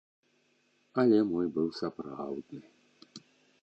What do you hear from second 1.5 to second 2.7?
быў сапраўдны.